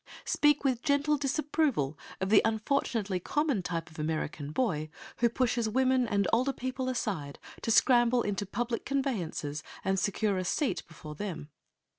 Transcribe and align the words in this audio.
Speak 0.25 0.63
with 0.63 0.81
gentle 0.81 1.15
disapproval 1.15 1.95
of 2.19 2.31
the 2.31 2.41
unfortunately 2.43 3.19
common 3.19 3.61
type 3.61 3.87
of 3.91 3.99
American 3.99 4.51
boy 4.51 4.89
who 5.17 5.29
pushes 5.29 5.69
women 5.69 6.07
and 6.07 6.27
older 6.33 6.53
people 6.53 6.89
aside 6.89 7.37
to 7.61 7.69
scramble 7.69 8.23
into 8.23 8.47
public 8.47 8.83
conveyances 8.83 9.61
and 9.85 9.99
secure 9.99 10.39
a 10.39 10.43
seat 10.43 10.81
before 10.87 11.13
them. 11.13 11.49